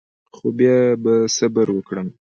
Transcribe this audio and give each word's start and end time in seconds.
خو 0.35 0.45
بیا 0.57 0.77
به 1.03 1.13
صبر 1.35 1.67
وکړم. 1.73 2.07